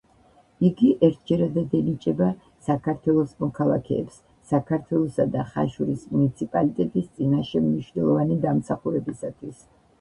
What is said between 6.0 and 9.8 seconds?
მუნიციპალიტეტის წინაშე მნიშვნელოვანი დამსახურებისათვის.